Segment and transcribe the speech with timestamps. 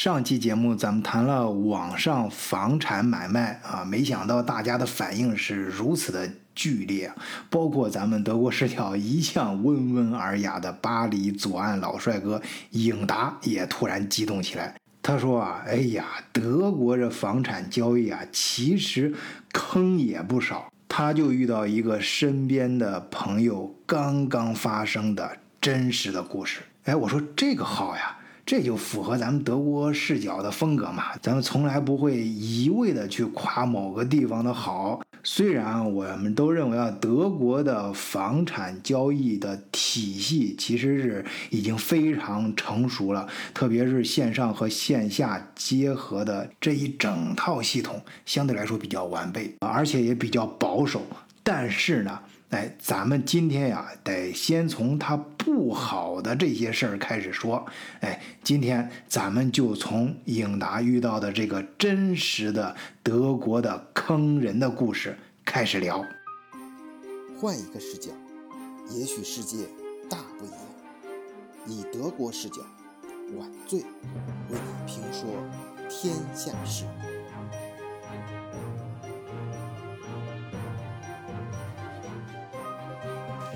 [0.00, 7.12] 上期节目咱们谈了网上房产买卖啊，没想到大家的反应是如此的剧烈，
[7.50, 12.40] 包括咱们德国视角一向温文尔雅的巴黎左岸老帅哥
[12.70, 14.72] 影达也突然激动起来。
[15.02, 19.12] 他说啊，哎呀，德国这房产交易啊，其实
[19.52, 20.70] 坑也不少。
[20.88, 26.60] 他就遇到一个身边的朋友刚刚发生的真实的故事。
[26.84, 28.14] 哎，我说这个好呀。
[28.48, 31.14] 这就符合咱们德国视角的风格嘛？
[31.20, 51.02] 咱们从来不会一味的去夸某个地方的好，虽然我们都认为啊，德国的房产交易的体系其实是已经非常成熟了，特别是线上和线下结合的这一整套系统，相对来说比较完备，而且也比较保守。
[51.42, 52.18] 但是呢？
[52.50, 57.66] 哎，咱们今天呀，得先从他不好的这些事儿开始说。
[58.00, 66.02] 哎，今天咱们就从颖达遇到的这个真实的德国的坑人的故事开始聊。
[67.38, 68.10] 换一个视角，
[68.90, 69.66] 也许世界
[70.08, 70.58] 大不一样。
[71.66, 72.62] 以德国视角，
[73.36, 73.80] 晚醉
[74.48, 75.28] 为你评说
[75.90, 76.86] 天下事。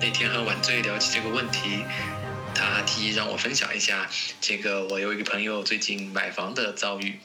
[0.03, 1.85] 那天和晚醉聊起这个问题，
[2.53, 4.09] 他提议让我分享一下
[4.41, 7.21] 这个我有一个朋友最近买房的遭遇，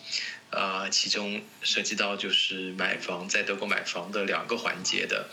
[0.51, 5.29] 啊，其中涉及到就是买房在德国买房的两个环节的，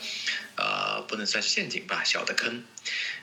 [0.56, 2.64] 啊，不能算是陷阱吧，小的坑，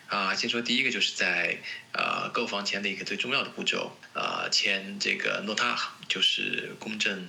[0.07, 1.57] 啊，先说第一个就是在
[1.91, 7.27] 啊购房前的一个最重要的步骤，啊，签这个诺塔，就是公证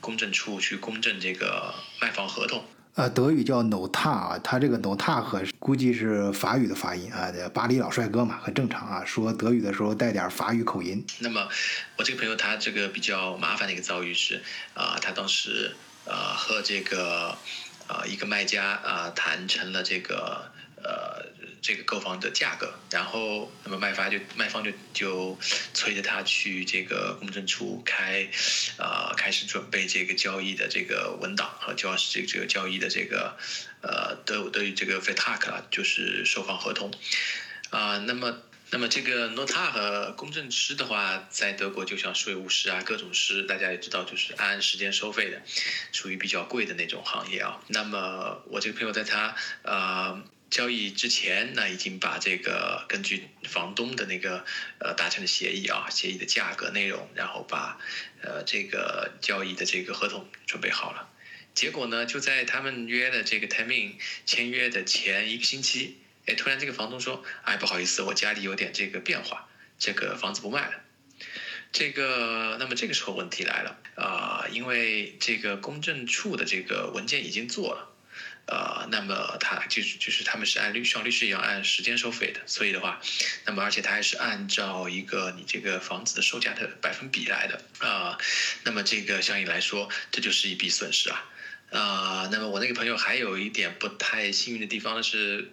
[0.00, 2.64] 公证处去公证这个卖房合同。
[2.98, 11.06] 呃，德语叫 Nota 啊，他这个 Nota 和估计是法语的发音啊，巴黎老帅哥嘛，很正常啊，说德语的时候带点法语口音。
[11.20, 11.48] 那么
[11.96, 14.42] 我这个朋友他这个比较麻烦的一个遭遇是
[14.74, 17.38] 啊，他当时呃和这个
[17.86, 20.50] 呃一个卖家啊谈成了这个
[20.82, 21.17] 呃。
[21.60, 25.38] 这个购房的价格，然后那么卖方就卖方就就
[25.74, 28.28] 催着他去这个公证处开，
[28.76, 33.36] 啊，开始准备这个交易的这个文档和交这个这个交易的这个
[33.82, 36.92] 呃德德语这个 vertrag 啊，就是售房合同，
[37.70, 38.38] 啊，那么
[38.70, 45.42] 那么这个 Nota 和公证师的话，在德国就像税务师啊，各种师，大家也知道，就是按时间收费的，
[45.92, 47.60] 属于比较贵的那种行业啊。
[47.68, 50.22] 那么我这个朋友在他呃。
[50.50, 54.44] 交易之前，那已经把这个根据房东的那个
[54.78, 57.78] 呃达成的协议啊，协议的价格内容，然后把
[58.22, 61.10] 呃这个交易的这个合同准备好了。
[61.54, 63.94] 结果呢，就在他们约的这个 timing
[64.24, 69.48] 签约的前一个星期，哎，突然这个房东说，哎，不好意思，我家里有点这个变化，
[69.78, 70.74] 这个房子不卖了。
[71.72, 77.94] 这个，那么这个时候问题来了啊，因为这个公证处的这个文件已经做了。
[78.50, 83.00] 呃，那么他就是就是他们是按律像律师一样按时间收费的，所以的话，
[83.44, 88.18] 那么而且他还是按照一个你这个房子的售价的百分比来的啊，
[88.64, 91.24] 那么这个相应来说，这就是一笔损失啊
[91.70, 95.52] 啊，那么我那个朋友还有一点不太幸运的地方是。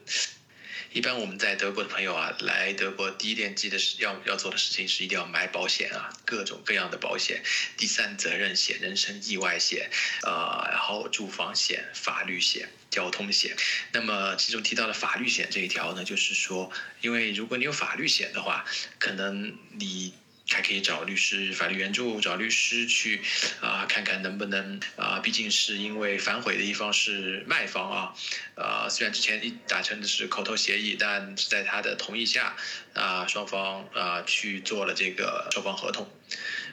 [0.96, 7.44] 一般我们在德国的朋友啊，来德国第一件记得是要要做的事情是一定要买保险啊，各种各样的保险，
[7.76, 9.92] 第三责任险、人身意外险，
[10.24, 13.58] 呃，然后住房险、法律险、交通险。
[13.92, 18.64] 那么其中提到的法律险这一条呢，就是说，因为如果你有法律险的话，
[18.98, 20.14] 可能你。
[20.50, 23.22] 还可以找律师、法律援助，找律师去
[23.62, 28.14] 啊，看看能不能啊，毕竟是因为反悔的一方是卖方啊，
[28.56, 32.56] 啊，虽然之前一达成的是口头协议，但是在他的同意下
[32.96, 36.08] 啊，双方啊去做了这个售房合同。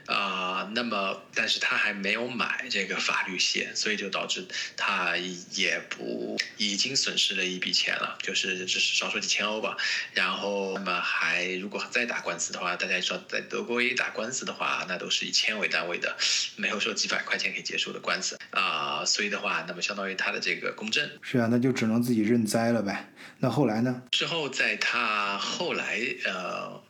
[0.06, 4.44] 啊，那么，但是他还没有买这个法律险，所以就导致
[4.76, 9.76] 他也不已经损失了一笔钱了，就是只是少说几千欧吧。
[10.12, 16.16] 然后，那么还如果再打官司的话，大家知道在德国一打官司的话，那都是以千为单位的，
[16.56, 19.04] 没有说几百块钱可以结束的官司啊。
[19.04, 23.11] 所以的话，那么相当于他的这个公证是啊，那就只能自己认栽了呗。
[23.38, 24.02] 那后来呢？
[24.10, 26.82] 之后在他后来呃。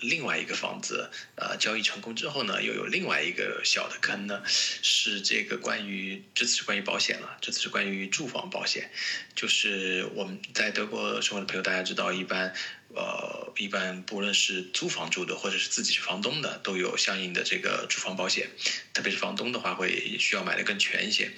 [0.00, 8.88] 另外一个房子，呃，交易成功之后呢，又有另外一个小的坑呢，是这个关于这次是关于保险了，这次是关于住房保险，
[9.34, 12.54] 就是我们在德国生活的朋友，大家知道，一般，
[12.94, 18.48] 呃，一般不论是租房住的，或者是自己是房东的，都有相应的这个住房保险，
[18.92, 21.32] 特别是房东的话，会需要买的更全一些。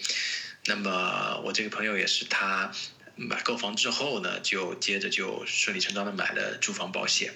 [0.66, 2.70] 那么我这个朋友也是他。
[3.16, 7.34] 买购房之后呢，就接着就顺理成章的买了住房保险。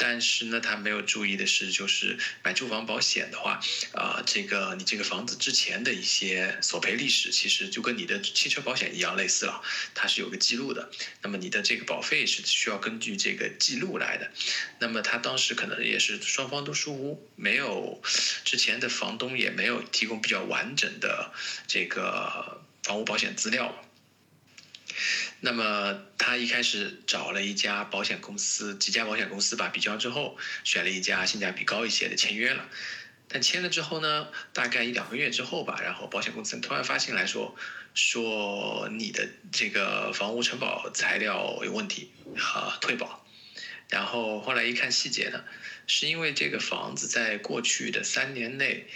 [0.00, 3.60] 但是呢，他没有注意的是，就是买住房保险的话，
[3.94, 9.60] 啊，这个你这个房子之前的一些索赔历史，其实就跟你的汽车保险一样类似了，
[9.94, 10.88] 它是有个记录的。
[11.22, 14.30] 那么你的这个保费是需要根据这个记录来的。
[14.78, 18.00] 那么他当时可能也是双方都疏忽，没有
[18.44, 21.32] 之前的房东也没有提供比较完整的
[21.66, 23.74] 这个房屋保险资料。
[25.40, 32.68] 那么他一开始找了一家保险公司，几家保险公司吧，比较之后选了一家性价比高一些的签约了。
[33.28, 37.54] 但签了之后呢，大概一两个月之后吧，然后保险公司突然发信来说，
[37.94, 43.26] 说你的这个房屋承保材料有问题，啊，退保。
[43.90, 45.44] 然后后来一看细节呢，
[45.86, 48.86] 是因为这个房子在过去的三年内。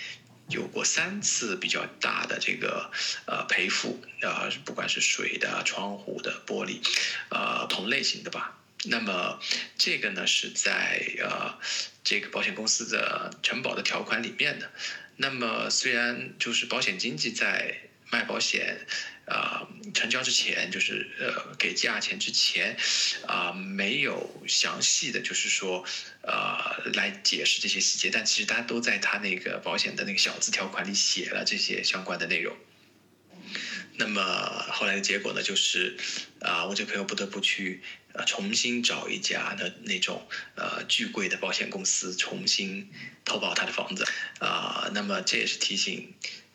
[0.49, 2.91] 有过三次比较大的这个
[3.27, 6.81] 呃赔付，呃，不管是水的、窗户的、玻璃，
[7.31, 8.59] 呃，同类型的吧。
[8.85, 9.41] 那么
[9.79, 11.59] 这个呢是在呃
[12.03, 14.71] 这个保险公司的承保的条款里面的。
[15.17, 17.79] 那么虽然就是保险经纪在
[18.11, 18.87] 卖保险。
[19.33, 22.77] 啊，成交之前就是呃给价钱之前，
[23.27, 25.85] 啊没有详细的就是说，
[26.21, 32.55] 呃来解释这些细节，但其实他都在他那个保险的那个小字条款里写了这些相关的内容。
[33.95, 34.23] 那么
[34.71, 35.97] 后来的结果呢，就是
[36.41, 37.83] 啊我这朋友不得不去
[38.27, 42.91] 重新找一家的那种呃巨贵的保险公司重新
[43.25, 44.05] 投保他的房子
[44.41, 46.13] 啊，那么这也是提醒。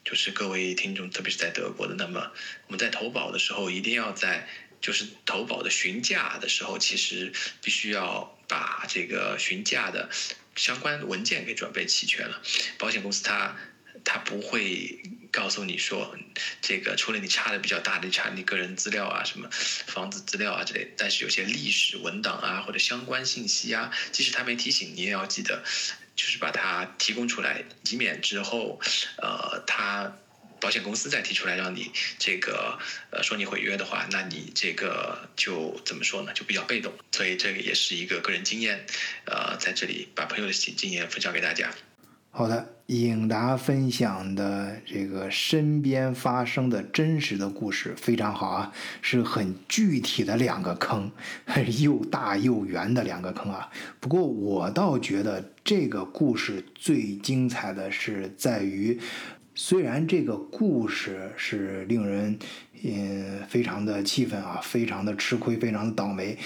[0.08, 2.32] 就是各位听众，特别是在德国的，那么
[2.68, 4.48] 我们在投保的时候，一定要在
[4.80, 10.10] 就是投保的询价的时候，其实必须要把这个询价的
[10.56, 12.42] 相关文件给准备齐全了。
[12.78, 13.58] 保险公司它
[14.06, 16.18] 它不会告诉你说，
[16.62, 25.66] 这个除了你差的比较大的，差你个人资料啊，什么房子资料啊之类，但是有些历史文档啊或者相关信息啊，即使他没提醒，你也要记得。
[26.18, 28.82] 就是把它提供出来，以免之后，
[29.18, 30.12] 呃，他
[30.60, 32.78] 保险公司再提出来让你这个
[33.12, 36.34] 呃说你毁约的话，那你这个就怎么说呢？
[36.34, 36.92] 就比较被动。
[37.12, 38.86] 所以这个也是一个个人经验，
[39.26, 41.72] 呃，在这里把朋友的经经验分享给大家。
[42.38, 51.10] 好的，颖达分享的这个身边发生的真实的故事非常好啊，是很具体的两个坑，
[51.82, 53.68] 又大又圆的两个坑啊。
[54.00, 59.00] 不过我倒觉得这个故事最精彩的是在于，
[59.56, 62.38] 虽然这个故事是令人
[62.84, 66.38] 嗯非常的气愤啊，非常的吃亏，非常的倒霉。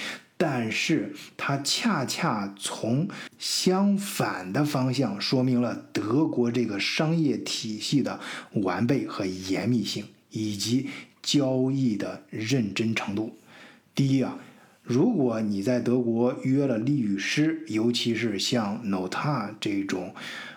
[0.44, 3.06] 但是它恰恰从
[3.38, 8.18] 相反的方向说明了德国这个商业体系的
[8.54, 10.88] 完备和严密性，以及
[11.22, 13.38] 交易的认真程度。
[13.94, 14.36] 第一啊，
[14.82, 20.12] 如果你在德国约了律师，尤其是像 Nota 这种，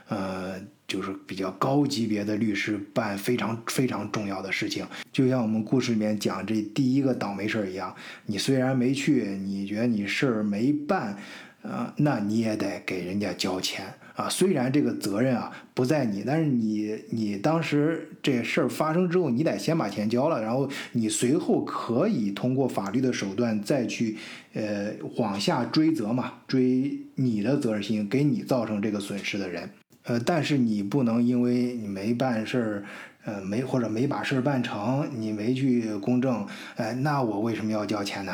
[0.08, 0.60] 呃。
[0.88, 7.94] 就是比较高级别的律师办非常非常重要的事情，就像我们故事里面讲这第一个倒霉事儿一样。
[8.28, 11.18] 你虽然没去，你觉得你事儿没办，
[11.64, 13.86] 呃，那你也得给人家交钱
[14.16, 14.30] 啊。
[14.30, 24.18] 虽然这个责任啊不在你，但是你你当时这事儿发生之后，你得先把钱交了，然后你随后可以通过法律的手段再去
[24.54, 29.68] 呃往下追责嘛，追你的责任心，给你造成这个损失的人。
[30.06, 32.84] 呃，但是你不能因为你没办事儿，
[33.26, 36.46] 呃，没或者没把事儿办成，你没去公证，
[36.76, 38.32] 哎，那我为什么要交钱呢？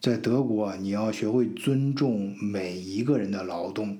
[0.00, 3.96] 在德国，你要学会尊重每一个人的劳动。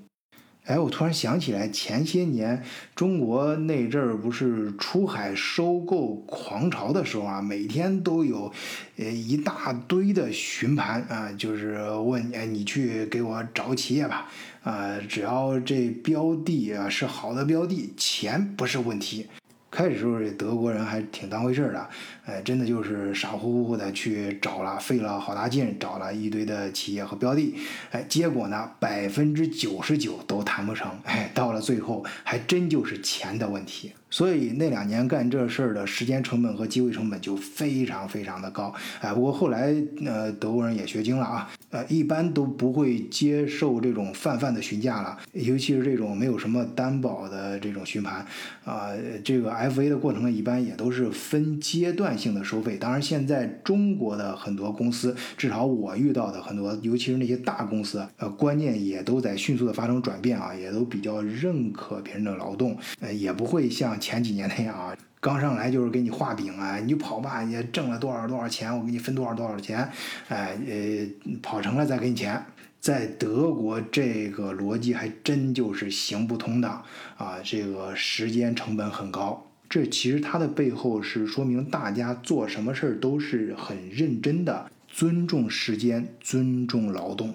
[0.64, 2.62] 哎，我突然想起来，前些年
[2.94, 8.52] 中国那阵儿不是出海收购狂潮的时候啊，每天都有，
[8.96, 14.28] 呃，一大堆的询盘啊，就是问，哎，你去给我找企业吧。
[14.62, 19.26] 啊，只要这标的啊是好的标的，钱不是问题。
[19.72, 21.88] 开始时候这德国人还挺当回事儿的，
[22.26, 27.54] 哎，真的就是傻乎乎的去找了，费了好大劲找了一堆的企业和标的，
[27.90, 33.92] 哎，结果呢百分之九十九都谈不成，哎，到了最后还真就是钱的问题。
[34.12, 48.26] 所以那两年干这事儿的时间成本和机会成本就非常非常的高，哎，不过后来呃德国人也学精了啊，呃一般都不会接受这种泛泛的询价了，尤其是这种没有什么担保的这种询盘，
[48.66, 48.90] 啊，
[49.24, 52.76] 这个 FA 的过程呢一般也都是分阶段性的收费。
[52.76, 63.98] 当然现在中国的很多公司，至少我遇到的很多，尤其是那些大公司，呃观念也都在迅速的发生转变啊，也都比较认可别人的劳动，呃也不会像。
[64.02, 69.88] 前几年那样啊，刚上来就是给你画饼啊，你就跑吧，你挣了多少多少钱，我给你分多少多少钱，
[70.28, 71.06] 哎呃，
[71.40, 72.44] 跑成了再给你钱。
[72.80, 76.68] 在德国，这个逻辑还真就是行不通的
[77.16, 77.38] 啊！
[77.44, 87.32] 这个时间成本很高，这其实它的背后是说明大家做什么事儿都是很认真的，尊重时间，尊重劳动。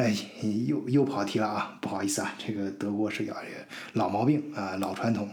[0.00, 0.16] 哎，
[0.66, 1.76] 又又跑题了啊！
[1.78, 5.28] 不好意思啊，这个德国视角，这个老毛病啊，老传统。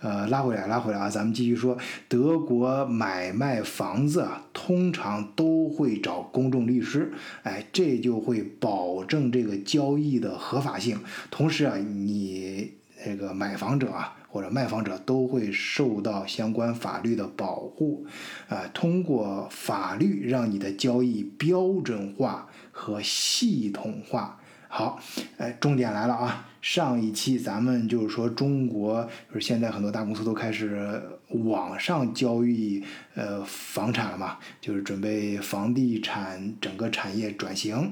[0.00, 1.08] 呃，拉回来，拉回来啊！
[1.08, 7.12] 咱们继续说，德国买卖房子啊，通常都会找公众律师，
[7.44, 10.98] 哎，这就会保证这个交易的合法性。
[11.30, 12.72] 同时啊，你
[13.04, 18.06] 这个买房者啊或者卖房者都会受到相关法律的保护，
[18.48, 24.38] 啊，通过法律让你的交易标准化和系统化。
[24.68, 25.00] 好，
[25.38, 26.49] 哎，重点来了啊！
[26.60, 29.02] 上一期咱们就是说中国，
[29.32, 37.90] 就是现在很多大公司都开始网上交易呃房产了嘛，就是准备房地产整个产业转型，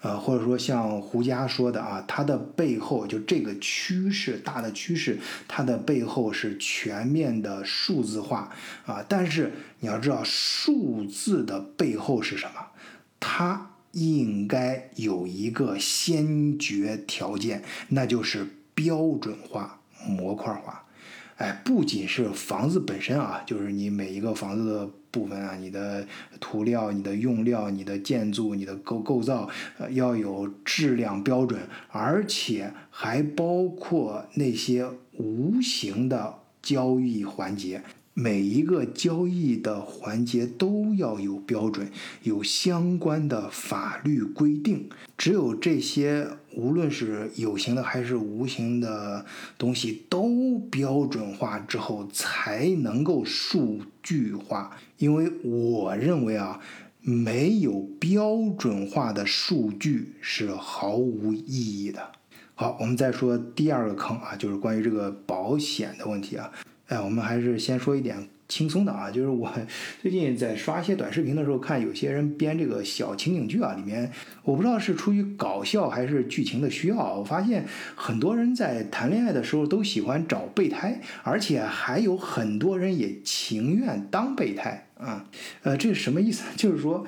[0.00, 8.50] 呃，或者说像胡佳说的啊，它的背后就这个趋势大的趋势，它的背后是全面的数字化
[8.86, 9.04] 啊。
[9.06, 12.66] 但是你要知道，数字的背后是什么？
[13.20, 13.72] 它。
[13.96, 20.84] 应该有一个先决条件，那就是标准化、模块化。
[21.38, 26.06] 哎，不仅是房子本身啊，就是你每一个房子的部分啊，你的
[26.40, 29.48] 涂料、你的用料、你的建筑、你的构构造，
[29.78, 37.82] 呃，要有质量标准，而且还包括那些无形的交易环节。
[38.18, 41.86] 每一个交易的环节都要有标准，
[42.22, 44.88] 有相关的法律规定。
[45.18, 49.26] 只有这些，无论是有形的还是无形的
[49.58, 54.74] 东西，都标准化之后，才能够数据化。
[54.96, 56.58] 因为我认为啊，
[57.02, 62.12] 没有标准化的数据是毫无意义的。
[62.54, 66.50] 好，我们再说第二个坑啊，就是关于这个保险的问题啊。
[66.88, 68.16] 哎，我们还是先说一点
[68.48, 69.52] 轻松的啊，就是我
[70.00, 74.12] 最近在刷一些短视频的时候，看有些人编这个小情景剧啊，里面
[74.44, 77.66] 我不知道是出于搞笑还是剧情的需要，我发现
[77.96, 85.28] 很多人在谈恋爱的时候都喜欢找备胎，而且还有很多人也情愿当备胎啊。
[85.62, 86.44] 呃，这是什么意思？
[86.56, 87.04] 就是说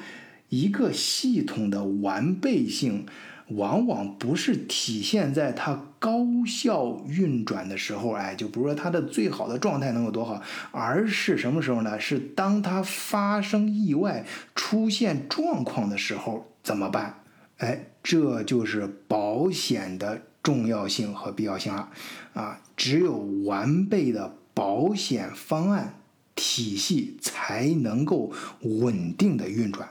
[0.49, 3.06] 一个系统的完备性。
[3.50, 10.40] 往往不是体现在它高效运转的时候，哎，就不是说它的最好的状态能有多好，
[10.71, 11.99] 而是什么时候呢？
[11.99, 14.25] 是当它发生意外、
[14.55, 17.21] 出现状况的时候怎么办？
[17.59, 21.88] 哎，这就是保险的重要性和必要性了。
[22.35, 25.95] 啊，只有完备的保险方案
[26.35, 29.88] 体系，才能够稳定的运转。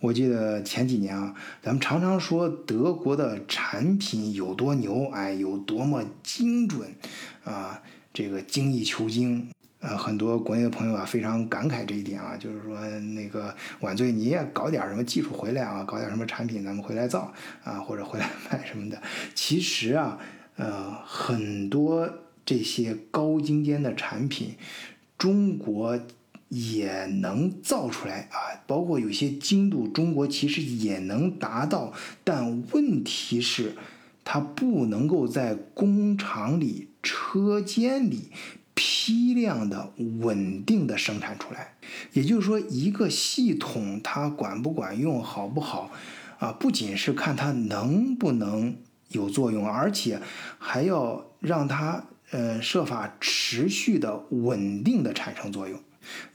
[0.00, 6.88] 我记得前几年啊，咱们常常说德国的产品有多牛，哎，有多么精准，
[7.42, 7.82] 啊，
[8.14, 9.50] 这个精益求精，
[9.80, 17.32] 呃，很多国内的朋友啊非常感慨这一点啊，就是说那个晚醉你也搞点什么技术回来啊，搞点什么产品咱们回来造
[17.64, 19.02] 啊，或者回来卖什么的。
[19.34, 20.16] 其实啊，
[20.54, 22.08] 呃，很多
[22.46, 24.54] 这些高精尖的产品，
[25.18, 25.98] 中国。
[26.48, 31.92] 也能造出来啊，包括有些精度，中国其实也能达到，
[32.24, 33.76] 但问题是，
[34.24, 38.30] 它不能够在工厂里、车间里
[38.74, 41.74] 批量的、稳定的生产出来。
[42.12, 45.90] 也就是说，一个系统它管不管用、好不好
[46.38, 48.76] 啊，不仅是看它能不能
[49.08, 50.20] 有作用，而且
[50.58, 55.78] 还要让它呃设法持续的、稳定的产生作用。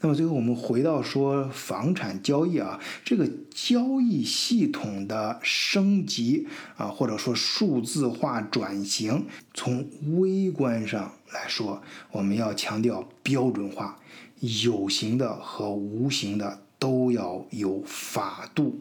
[0.00, 13.98] 那么最后我们回到说房产交易啊，这个交易系统的升级啊，或者说数字化转型，从微观上来说，我们要强调标准化，
[14.40, 18.80] 有形的和无形的都要有法度。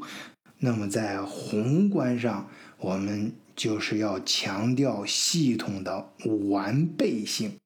[0.60, 2.48] 那么在宏观上，
[2.78, 6.10] 我们就是要强调系统的
[6.50, 7.58] 完备性。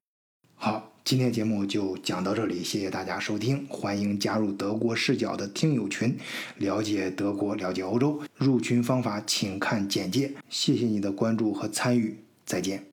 [0.56, 0.94] 好。
[1.08, 6.14] 今天节目就讲到这里，谢谢大家收听，欢迎加入德国视角的听友群，
[6.58, 8.22] 了解德国，了解欧洲。
[8.36, 10.34] 入群方法请看简介。
[10.50, 12.84] 谢谢你的关注和参与，再见。